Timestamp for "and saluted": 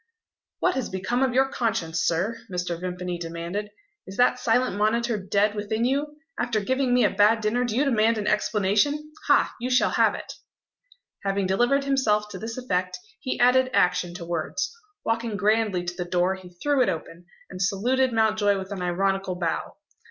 17.51-18.11